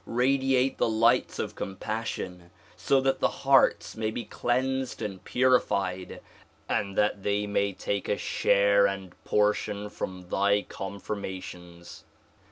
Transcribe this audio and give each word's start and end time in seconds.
Radi 0.07 0.53
ate 0.55 0.79
the 0.79 0.89
lights 0.89 1.37
of 1.37 1.53
compassion 1.53 2.49
so 2.75 2.99
that 3.01 3.19
the 3.19 3.27
hearts 3.27 3.95
may 3.95 4.09
be 4.09 4.25
cleansed 4.25 4.99
and 4.99 5.23
purified 5.23 6.19
and 6.67 6.97
that 6.97 7.21
they 7.21 7.45
may 7.45 7.71
take 7.71 8.09
a 8.09 8.17
share 8.17 8.87
and 8.87 9.13
portion 9.25 9.91
from 9.91 10.27
thy 10.29 10.63
confirmations. 10.67 12.03